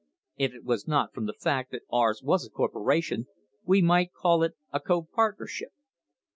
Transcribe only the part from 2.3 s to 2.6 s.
a